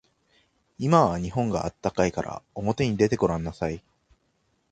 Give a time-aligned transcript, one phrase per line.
[0.79, 3.83] 今は日本が暖かいからおもてに出てごらんなさい。